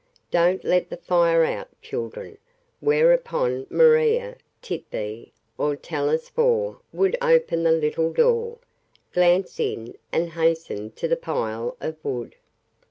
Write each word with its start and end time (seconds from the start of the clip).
"Don't 0.31 0.63
let 0.63 0.89
the 0.89 0.97
fire 0.97 1.43
out, 1.43 1.67
children." 1.79 2.39
Whereupon 2.79 3.67
Maria, 3.69 4.35
Tit'Bé 4.63 5.29
or 5.59 5.75
Telesphore 5.75 6.79
would 6.91 7.15
open 7.21 7.61
the 7.61 7.71
little 7.71 8.11
door, 8.11 8.57
glance 9.13 9.59
in 9.59 9.95
and 10.11 10.31
hasten 10.31 10.89
to 10.93 11.07
the 11.07 11.15
pile 11.15 11.77
of 11.81 12.03
wood. 12.03 12.33